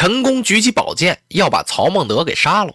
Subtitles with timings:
[0.00, 2.72] 陈宫举起宝剑要把曹孟德给杀了，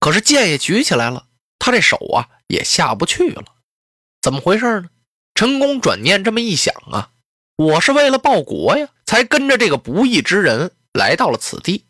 [0.00, 1.28] 可是剑也举起来了，
[1.60, 3.44] 他这手啊也下不去了，
[4.20, 4.88] 怎么回事呢？
[5.36, 7.10] 陈宫转念这么一想啊，
[7.54, 11.84] 我是为了报国呀，才跟着这个不义之人来到了此地。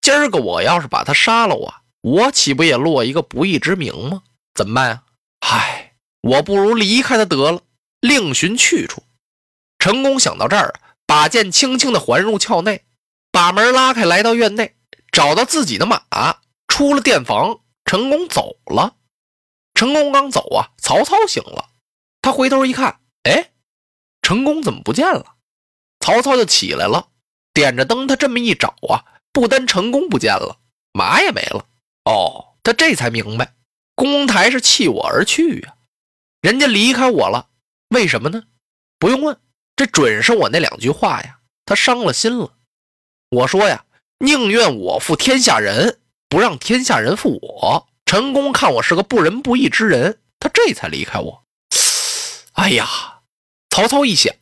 [0.00, 4.24] 今儿个我要是把他杀了啊，我岂不也落一个不义之名吗？
[4.52, 5.04] 怎么办呀？
[5.46, 7.60] 唉，我不如离开他得了，
[8.00, 9.04] 另寻去处。
[9.78, 10.74] 陈宫想到这儿，
[11.06, 12.82] 把剑轻轻地环入鞘内。
[13.38, 14.74] 把门拉开，来到院内，
[15.12, 16.02] 找到自己的马，
[16.66, 18.96] 出了店房，陈宫走了。
[19.74, 21.68] 陈宫刚走啊，曹操醒了，
[22.20, 23.52] 他回头一看，哎，
[24.22, 25.36] 陈宫怎么不见了？
[26.00, 27.10] 曹操就起来了，
[27.54, 30.58] 点着灯，他这么一找啊，不单陈宫不见了，
[30.92, 31.64] 马也没了。
[32.06, 33.54] 哦，他这才明白，
[33.94, 35.76] 公台是弃我而去呀，
[36.40, 37.50] 人家离开我了，
[37.90, 38.42] 为什么呢？
[38.98, 39.40] 不用问，
[39.76, 42.57] 这准是我那两句话呀，他伤了心了。
[43.30, 43.84] 我说呀，
[44.20, 45.98] 宁愿我负天下人，
[46.30, 47.86] 不让天下人负我。
[48.06, 51.42] 陈宫看我是个不仁不义之人，他这才离开我。
[52.52, 52.88] 哎呀，
[53.68, 54.32] 曹操一想，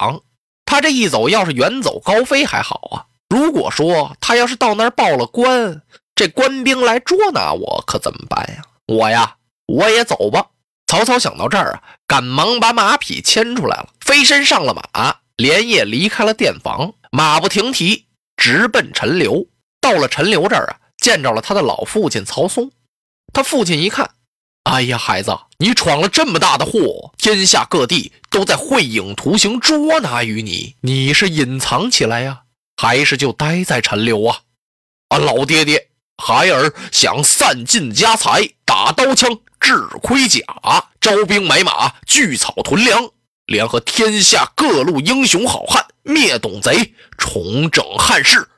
[0.65, 3.06] 他这一走，要是远走高飞还好啊。
[3.28, 5.82] 如果说他要是到那儿报了官，
[6.15, 8.62] 这官兵来捉拿我，可怎么办呀？
[8.87, 10.47] 我呀，我也走吧。
[10.87, 18.06] 曹操想到这儿啊，赶忙把马匹牵出来了，飞身上了马，连夜离开了店房，马不停蹄。
[18.47, 19.45] 直奔陈留，
[19.81, 22.71] 到了陈留这儿啊，见着了他的老父亲曹嵩。
[23.33, 24.09] 他父亲一看，
[24.62, 32.43] 哎呀，孩子，你闯了这么大的祸，天下各地都在绘影图形捉拿于你，你是隐藏起来呀，
[32.77, 34.43] 还是就待在陈留啊？
[35.09, 35.89] 啊，老爹爹，
[36.23, 40.41] 孩儿想散尽家财，打刀枪，制盔甲，
[41.01, 43.11] 招兵买马，聚草屯粮，
[43.47, 45.87] 联合天下各路英雄好汉。
[46.03, 48.49] 灭董贼，重整汉室。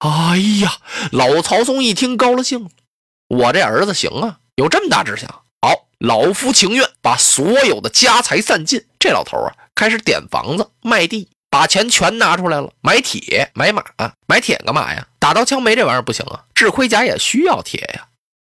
[0.00, 0.76] 哎呀，
[1.10, 2.68] 老曹嵩一听高了兴了，
[3.28, 5.26] 我这儿子行啊，有这么大志向。
[5.62, 8.84] 好，老夫情愿把所有的家财散尽。
[8.98, 13.82] 这老头啊，开始点房子卖地，把钱全拿出来了，买铁买马，
[14.26, 15.06] 买铁干嘛呀？
[15.18, 18.06] 打刀枪没这玩意儿不行啊，制盔甲也需要铁呀。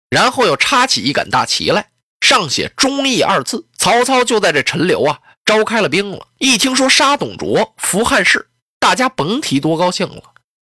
[0.09, 3.65] 然后又插起一杆大旗来，上写“忠义”二字。
[3.77, 5.19] 曹操就在这陈留啊。
[5.45, 8.47] 召开了兵了，一听说杀董卓、扶汉室，
[8.79, 10.23] 大家甭提多高兴了，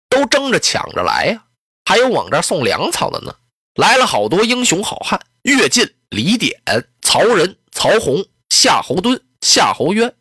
[0.09, 1.44] 都争着抢着来呀。
[1.84, 3.34] 还有往这送粮草的呢，
[3.75, 6.61] 来了好多英雄好汉：乐进、李典、
[7.03, 10.15] 曹仁、曹洪、夏侯惇、夏侯渊。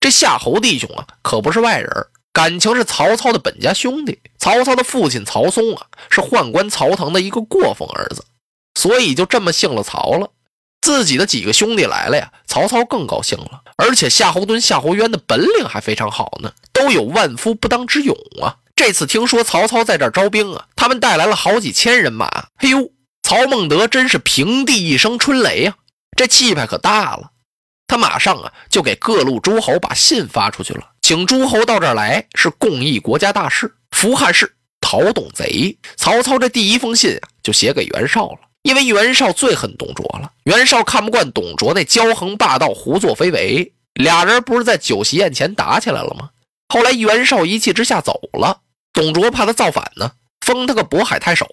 [0.00, 4.20] 这夏侯弟兄啊，可不是外人，感情是曹操的本家兄弟。
[4.38, 8.24] 曹操的父亲曹嵩啊，是宦官曹腾的一个过风儿子，
[8.78, 10.30] 所以就这么姓了曹了。
[10.86, 13.60] 自己的几个兄弟来了呀，曹操更高兴了。
[13.74, 18.54] 而且夏侯惇、夏侯渊的本领还非常好呢，都有万夫不当之勇啊。
[18.76, 22.30] 这次听说曹操在这儿招兵啊，他们带来了好几千人马。
[22.56, 22.88] 嘿呦，
[23.24, 25.74] 曹孟德真是平地一声春雷呀，
[26.16, 27.32] 这气派可大了。
[27.88, 35.76] 他马上啊就给各路诸侯把信发出去了，请诸侯到这儿来，是共议国家大事，扶汉室，讨董贼。
[35.96, 38.38] 曹操这第一封信啊，就写给袁绍了。
[38.66, 46.30] 因为袁绍最恨董卓了，袁绍看不惯董卓那骄横霸道、胡作非为，俩人不是在酒席宴前打起来了吗？
[46.68, 50.10] 后来袁绍一气之下走了，董卓怕他造反呢，
[50.40, 51.46] 封他个渤海太守。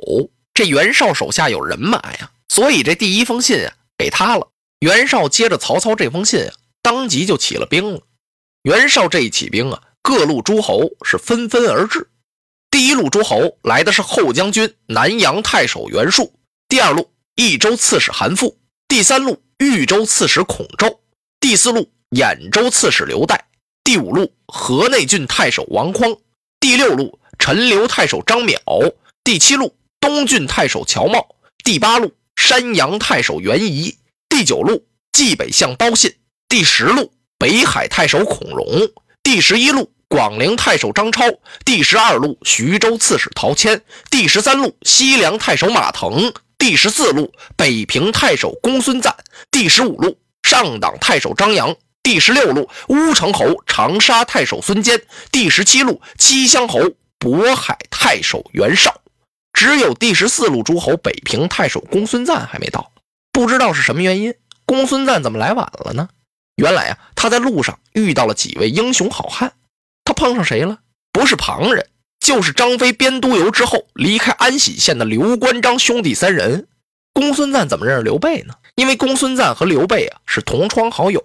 [0.56, 4.48] 这袁绍手下有人马呀，所以这第一封信啊给他了。
[4.80, 6.51] 袁绍接着曹操这封信啊，
[6.81, 8.01] 当即就起了兵了。
[8.63, 12.09] 袁绍这一起兵啊，各路诸侯是纷纷而至。
[12.71, 16.33] 第一路诸侯来的是后将军南阳太守袁术。
[16.74, 18.56] 第二路益州刺史韩馥，
[18.88, 21.02] 第三路豫州刺史孔宙，
[21.40, 23.40] 第四路兖州刺史刘岱，
[23.84, 26.18] 第五路河内郡太守王匡，
[26.60, 28.58] 第六路陈留太守张邈，
[29.24, 31.24] 第七路东郡太守乔瑁，
[31.64, 33.96] 第八路山阳太守袁仪，
[34.28, 36.16] 第九路冀北相包信，
[36.50, 38.66] 第十路北海太守孔融，
[39.22, 41.26] 第十一路广陵太守张超，
[41.64, 46.34] 第十二路徐州刺史陶谦，第十三路西凉太守马腾。
[46.65, 49.13] 第十四路北平太守公孙瓒，
[49.51, 56.80] 第十五路上党太守张扬，第十六路乌程侯长沙太守孙坚，第十七路七乡侯
[57.19, 59.01] 渤海太守袁绍。
[59.51, 62.94] 只有第十四路诸侯北平太守公孙瓒还没到，
[63.33, 64.33] 不知道是什么原因，
[64.66, 66.07] 公孙瓒怎么来晚了呢？
[66.56, 69.51] 原来啊，他在路上遇到了几位英雄好汉，
[70.06, 70.80] 他碰上谁了？
[71.12, 71.89] 不是旁人，
[72.24, 76.68] 就是张飞编督邮之后离开安喜县的刘关张兄弟三人。
[77.14, 78.56] 公孙瓒怎么认识刘备呢？
[78.75, 81.22] 因为公孙瓒和刘备啊是同窗好友，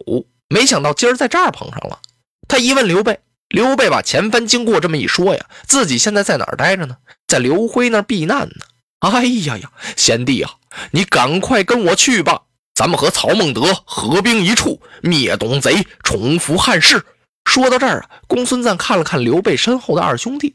[0.49, 2.01] 没想到今儿在这儿碰上了。
[2.49, 3.21] 他一问刘备。
[3.49, 6.99] 刘备把前番经过这么一说呀，自己现在在哪儿待着呢？
[7.27, 8.67] 在刘辉那儿避难呢。
[8.99, 10.51] 哎呀呀，贤弟啊，
[10.91, 12.43] 你赶快跟我去吧，
[12.75, 17.03] 咱们和曹孟德合兵一处，灭董贼，重扶汉室。
[17.47, 20.55] 说到这儿啊，公孙瓒看了看刘备身后的二兄弟，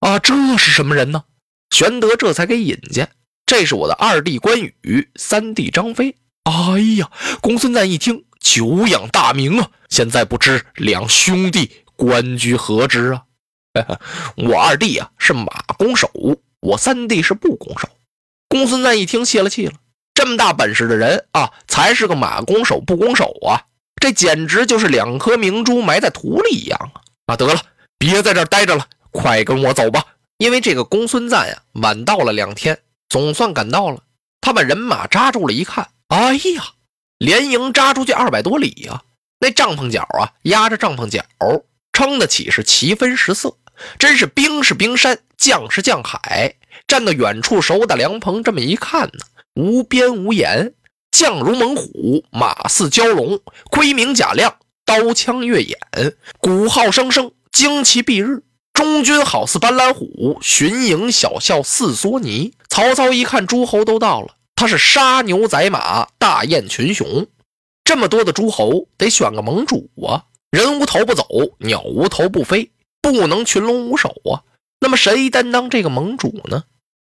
[0.00, 1.24] 啊，这是什么人呢？
[1.70, 3.10] 玄德这才给引荐，
[3.46, 6.16] 这是我的二弟关羽，三弟张飞。
[6.44, 7.10] 哎呀，
[7.40, 11.70] 公孙瓒一听，久仰大名啊，现在不知两兄弟。
[11.96, 13.24] 官居何职啊？
[14.36, 16.08] 我二弟啊是马弓手，
[16.60, 17.88] 我三弟是步弓手。
[18.48, 19.72] 公孙瓒一听泄了气了，
[20.14, 23.66] 这么大本事的人啊，才是个马弓手、步弓手啊！
[24.00, 27.02] 这简直就是两颗明珠埋在土里一样啊！
[27.26, 27.60] 啊，得了，
[27.98, 30.04] 别在这儿待着了，快跟我走吧！
[30.38, 32.78] 因为这个公孙瓒呀，晚到了两天，
[33.08, 34.02] 总算赶到了。
[34.40, 36.64] 他把人马扎住了，一看，哎呀，
[37.18, 39.02] 连营扎出去二百多里呀！
[39.40, 41.24] 那帐篷角啊，压着帐篷角。
[41.92, 43.56] 撑得起是旗分十色，
[43.98, 46.54] 真是兵是冰山，将是将海。
[46.86, 49.24] 站到远处手打凉棚，这么一看呢，
[49.54, 50.74] 无边无沿，
[51.10, 53.40] 将如猛虎，马似蛟龙，
[53.72, 55.76] 盔明甲亮，刀枪越眼，
[56.38, 58.44] 鼓号声声，旌旗蔽日。
[58.78, 62.54] 中军好似斑斓虎，巡营小校似梭尼。
[62.68, 67.26] 曹操一看诸侯都到了，他是杀牛宰马，大宴群雄。
[67.82, 70.26] 这么多的诸侯，得选个盟主啊。
[70.52, 71.26] 人无头不走，
[71.58, 72.70] 鸟无头不飞，
[73.02, 74.46] 不能群龙无首啊。
[74.78, 76.62] 那么谁担当这个盟主呢？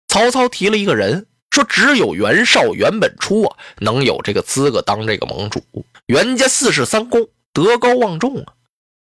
[0.07, 5.59] 曹操提了一个人，说只有袁绍、袁本初啊，能有这个资格当这个盟主。
[6.05, 8.53] 袁家四世三公，德高望重啊。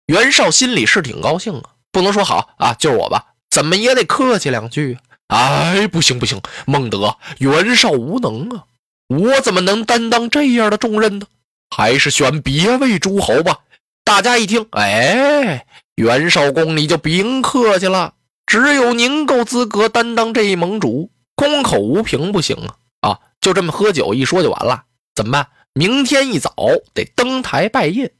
[0.06, 4.99] 袁绍心里是挺高兴啊，不能说好啊，就是我吧，怎么也得客气两句
[5.29, 5.37] 啊。
[5.37, 8.65] 哎，不行不行，孟德，袁绍无能啊，
[9.09, 11.27] 我怎么能担当这样的重任呢？
[11.71, 13.61] 还是选别位诸侯吧。
[14.05, 18.15] 大家一听，哎，袁绍公你就别客气了，
[18.47, 22.77] 只有您够资格担当这一盟主，空口无凭不行啊！
[23.00, 24.85] 啊，就这么喝酒一说就完了，
[25.15, 25.49] 怎么办？
[25.75, 26.55] 明天一早
[26.93, 28.11] 得登台拜谒，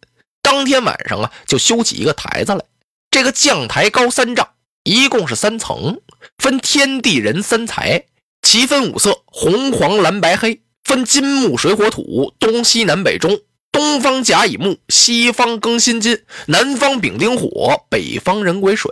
[0.41, 2.65] 当天晚上啊就修起一个台子来。
[3.13, 4.55] 这个将台高三丈，
[4.85, 6.01] 一共是三层，
[6.39, 8.07] 分天地人三才，
[8.41, 13.39] 旗分五色：红、黄、蓝、白、黑，分金木水火土，东西南北中。
[13.71, 18.91] 东方甲乙木，西方庚辛金，南方丙丁火，北方壬癸水。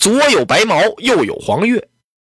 [0.00, 1.88] 左有白毛，右有黄月。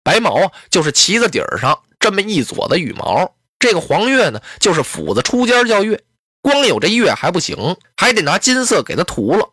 [0.04, 3.36] 白毛啊，就是旗子底儿上这么一撮的羽毛。
[3.60, 6.02] 这个黄月呢，就是斧子出尖叫月。
[6.42, 9.48] 光有这月还不行，还得拿金色给它涂了。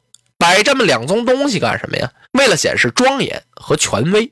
[0.44, 2.12] 摆这么两宗东西干什么呀？
[2.32, 4.30] 为了显示庄严和权威。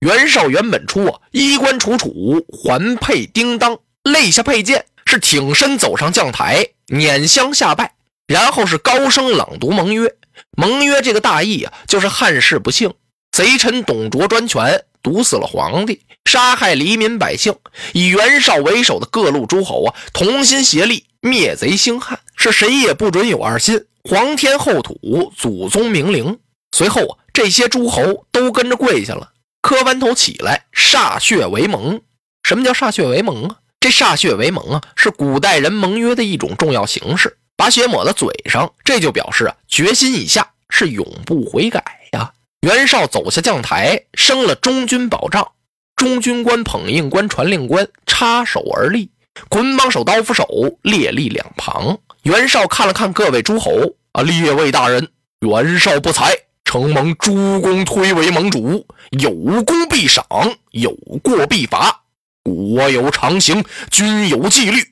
[0.00, 4.86] 袁绍原本初啊，衣冠楚楚，环佩叮当，肋下佩剑。
[5.04, 7.92] 是挺身走上将台，拈香下拜，
[8.26, 10.14] 然后是高声朗读盟约。
[10.56, 12.94] 盟约这个大意啊，就是汉室不幸，
[13.30, 17.54] 贼臣董卓专权，毒死了皇帝，杀害黎民百姓，
[17.92, 26.40] 以袁绍为首的各路诸侯啊，同心协力灭贼兴汉，是谁也不准有二心，皇天厚土，祖宗明灵。
[26.76, 29.30] 随后啊，这些诸侯都跟着跪下了，
[29.60, 32.00] 磕完头起来，歃血为盟。
[32.42, 33.58] 什么叫歃血为盟啊？
[33.78, 37.38] 这歃血为盟啊，是古代人盟约的一种重要形式。
[37.56, 42.32] 把血抹在嘴上，这就表示啊决心已下，是永不悔改呀。
[42.62, 45.52] 袁绍走下将台，升了中军宝帐，
[45.94, 49.11] 中军官、捧印官、传令官插手而立，
[49.48, 50.46] 捆绑手、刀斧手
[50.82, 51.98] 列立两旁。
[52.22, 53.70] 袁绍看了看各位诸侯
[54.12, 55.08] 啊，列位大人，
[55.40, 56.32] 袁绍不才，
[56.64, 59.30] 承蒙诸公推为盟主，有
[59.64, 60.24] 功必赏，
[60.70, 62.02] 有过必罚。
[62.44, 64.82] 国有常刑，军有纪律，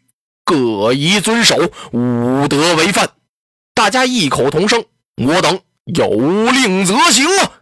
[0.45, 1.57] 各宜遵守，
[1.93, 3.11] 勿得违犯。
[3.75, 4.85] 大家异口同声
[5.19, 6.09] ：“我等有
[6.51, 7.53] 令则行啊！”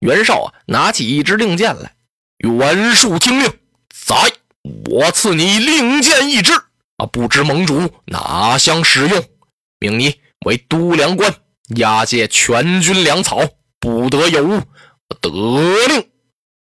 [0.00, 1.94] 袁绍啊，拿起一支令箭来，
[2.38, 3.52] 袁术听令，
[4.06, 4.14] 在，
[4.90, 6.52] 我赐你令箭一支
[6.96, 7.06] 啊！
[7.12, 9.22] 不知盟主哪项使用？
[9.78, 11.34] 命你为都粮官，
[11.76, 13.40] 押解全军粮草，
[13.78, 14.62] 不得有误。
[15.20, 15.30] 得
[15.86, 16.08] 令。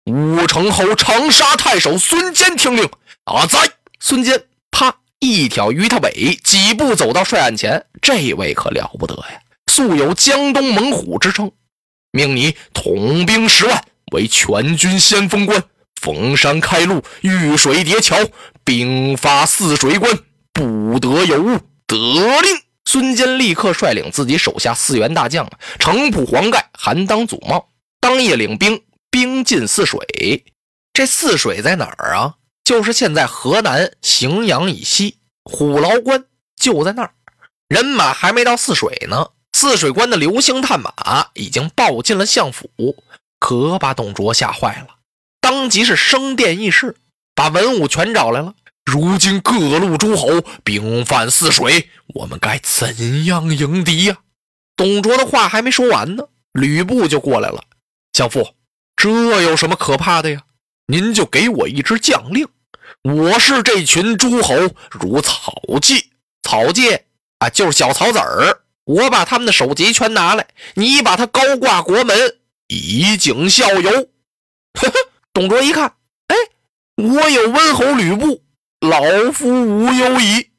[0.06, 2.88] 武成侯长沙太守孙坚听令。
[3.24, 3.58] 啊在！
[4.00, 7.86] 孙坚啪一挑鱼他尾，几步走到帅案前。
[8.00, 11.52] 这位可了不得呀，素有江东猛虎之称。
[12.10, 15.62] 命你统兵十万，为全军先锋官，
[16.02, 18.16] 逢山开路，遇水叠桥，
[18.64, 20.18] 兵发泗水关，
[20.52, 21.60] 不得有误。
[21.86, 22.60] 得令。
[22.84, 27.68] 孙坚立刻率领自己手下四员大将啊，城铺黄盖，韩当祖茂，
[28.00, 30.44] 当夜领兵，兵进泗水。
[30.92, 32.34] 这泗水在哪儿啊？
[32.64, 36.24] 就是现在河南荥阳以西，虎牢关
[36.56, 37.14] 就在那儿。
[37.68, 42.68] 人马还没到泗水呢，泗水关的刘星探马已经报进了相府，
[43.38, 44.88] 可把董卓吓坏了，
[45.42, 46.96] 当即是升殿议事，
[47.34, 48.54] 把文武全找来了。
[48.84, 54.16] 如今各路诸侯兵犯泗水，我们该怎样迎敌呀？
[54.76, 57.62] 董卓的话还没说完呢，吕布就过来了。
[58.14, 58.54] 相父，
[58.96, 60.42] 这有什么可怕的呀？
[60.86, 62.46] 您就给我一支将令，
[63.02, 64.54] 我是这群诸侯
[64.90, 66.10] 如草芥，
[66.42, 67.04] 草芥
[67.38, 68.60] 啊，就是小草籽儿。
[68.84, 72.36] 我把他们的首级全拿来，你把他高挂国门，
[72.68, 73.90] 以儆效尤。
[73.90, 74.92] 呵呵，
[75.34, 75.94] 董卓一看，
[76.28, 76.36] 哎，
[76.96, 78.42] 我有温侯吕布。
[78.80, 79.00] 老
[79.32, 80.50] 夫无忧矣。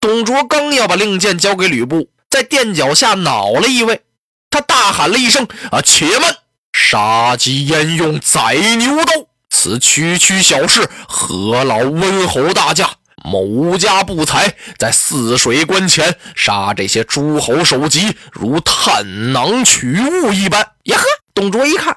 [0.00, 4.02] 董卓刚要把令箭交给吕布，在垫脚下恼了一位，
[4.50, 6.36] 他大喊了一声：“啊，且慢！
[6.72, 9.12] 杀鸡焉用宰牛刀？
[9.48, 12.90] 此区区小事，何劳温侯大驾？
[13.24, 21.04] 某家不才，在泗水关前杀这些诸侯首级，如探囊取物一般。”呀呵！
[21.32, 21.96] 董卓一看，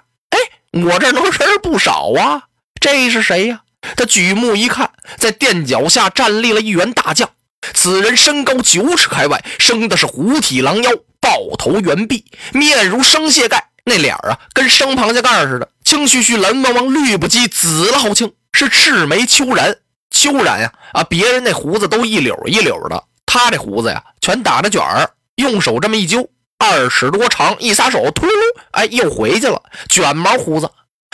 [0.83, 1.31] 我这能人
[1.63, 2.43] 不少啊，
[2.81, 3.61] 这是谁呀？
[3.95, 7.29] 他举目一看，在垫脚下站立了一员大将。
[7.73, 10.91] 此人身高九尺开外，生的是虎体狼腰，
[11.21, 19.77] 豹头圆臂，面如生蟹盖，那脸啊跟生螃蟹盖似的，青须须、蓝汪汪、绿不羁、紫了好青，是赤眉秋然。
[20.11, 28.31] 秋然呀啊，别人那胡子都一绺一绺的，他这胡子呀全打着卷儿，用手这么一揪，二尺多长，一撒手，突噜，
[28.71, 30.69] 哎，又回去了，卷毛胡子。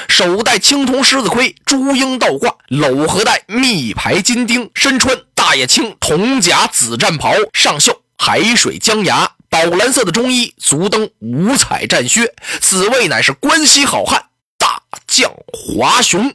[0.07, 12.33] 手戴青铜狮子盔，朱缨倒挂，搂合带密排金钉，身穿大叶青铜甲紫战袍，上绣海水江崖，宝蓝色的中衣，足蹬五彩战靴。
[12.60, 14.25] 此位乃是关西好汉
[14.57, 16.33] 大将华雄，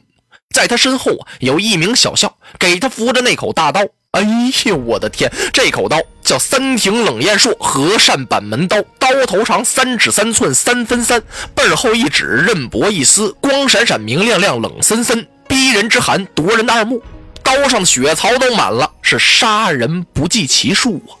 [0.53, 3.81] 在他身后啊，有一名小校给他扶着那口大刀。
[4.11, 4.21] 哎
[4.65, 5.31] 呦，我的天！
[5.53, 11.23] 这口刀叫三庭冷艳硕和善板门刀，刀头长三尺三寸三分三，
[11.55, 17.01] 背后一指，刃薄一丝，光闪闪明亮亮，冷森森，逼人之寒，夺人的二目。
[17.41, 21.15] 刀上的血槽都满了，是杀人不计其数啊！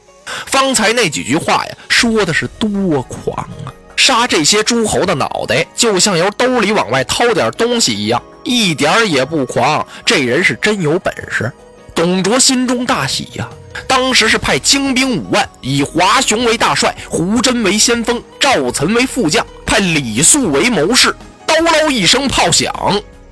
[0.47, 3.71] 方才那几句话呀，说的是多狂啊！
[3.95, 9.87] 杀这些诸侯的脑袋，就像由兜里往外掏点东西一样，一点也不狂。
[10.05, 11.49] 这人是真有本事。
[11.97, 13.49] 董卓心中大喜呀，
[13.87, 21.15] 当时是派精兵五万，以华雄为大帅，胡真为先锋，赵岑为副将，派李肃为谋士。
[21.47, 22.71] 刀啷一声炮响，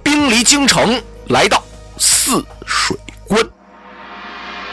[0.02, 1.64] 兵离京城，来到
[2.00, 3.40] 泗水关。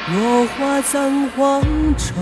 [0.09, 1.61] 落花葬黄
[1.99, 2.15] 冢，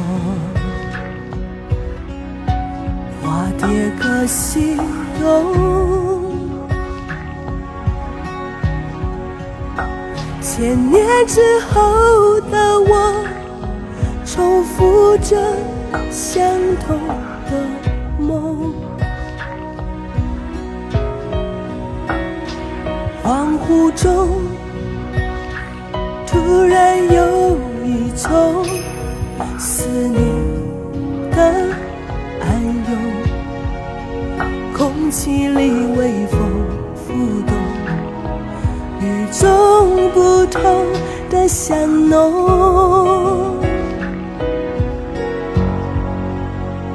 [3.23, 3.69] 花蝶
[4.03, 4.77] 各西
[5.21, 6.20] 东。
[10.61, 11.41] 千年之
[11.73, 13.25] 后的我，
[14.27, 15.35] 重复着
[16.11, 16.45] 相
[16.87, 16.99] 同
[17.47, 17.53] 的
[18.19, 18.75] 梦。
[23.25, 24.29] 恍惚中，
[26.27, 28.63] 突然有一种
[29.59, 30.21] 思念
[31.31, 31.41] 的
[32.43, 32.91] 暗涌，
[34.77, 35.60] 空气里
[41.51, 43.59] 香浓，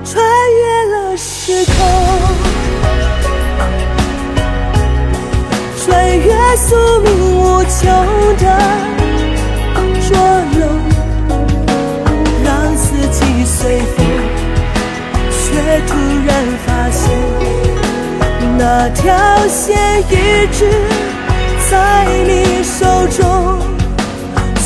[0.06, 1.76] 穿越了时空，
[5.78, 7.84] 穿越宿命无穷
[8.38, 8.46] 的
[10.08, 10.16] 捉
[10.58, 10.62] 弄，
[12.46, 14.06] 让四季随风，
[15.32, 15.44] 却
[15.86, 15.92] 突
[16.26, 16.32] 然
[16.66, 17.04] 发现
[18.58, 19.04] 那条
[19.50, 19.76] 线
[20.10, 20.66] 一直。
[21.70, 23.58] 在你手中，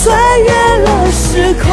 [0.09, 0.49] 穿越
[0.79, 1.69] 了时空，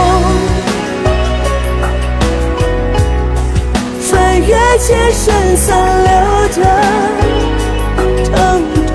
[4.06, 5.24] 穿越前生
[5.56, 5.64] 残
[6.04, 6.10] 留
[6.48, 6.60] 的
[8.26, 8.34] 疼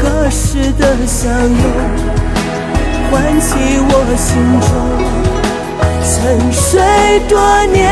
[0.00, 1.58] 隔世的相拥，
[3.10, 3.50] 唤起
[3.88, 4.70] 我心中
[6.04, 6.14] 沉
[6.52, 6.62] 睡
[7.28, 7.32] 多
[7.72, 7.82] 年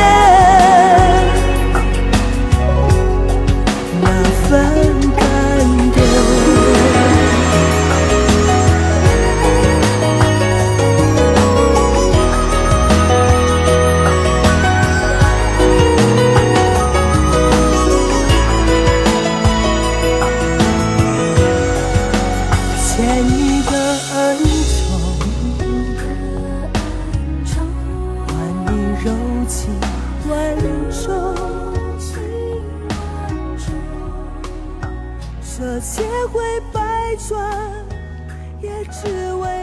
[29.47, 29.75] 情
[30.29, 30.57] 万
[30.91, 31.35] 种，
[35.43, 36.41] 这千回
[36.73, 37.85] 百转，
[38.61, 39.62] 也只为